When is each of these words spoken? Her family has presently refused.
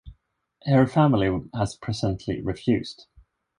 Her 0.65 0.87
family 0.87 1.45
has 1.53 1.75
presently 1.75 2.41
refused. 2.41 3.05